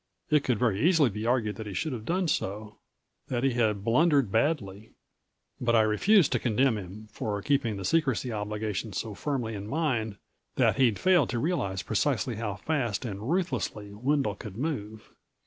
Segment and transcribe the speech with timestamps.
[0.31, 2.77] It could very easily be argued that he should have done so...
[3.27, 4.93] that he had blundered badly.
[5.59, 10.17] But I refused to condemn him for keeping the secrecy obligation so firmly in mind
[10.55, 15.11] that he'd failed to realize precisely how fast and ruthlessly Wendel could move.